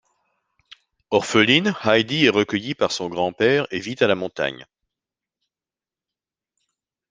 Orpheline, 1.11 1.75
Heidi 1.83 2.25
est 2.25 2.29
recueillie 2.29 2.73
par 2.73 2.91
son 2.91 3.07
grand-père 3.07 3.67
et 3.69 3.77
vit 3.79 3.97
à 3.99 4.07
la 4.07 4.15
montagne. 4.15 4.65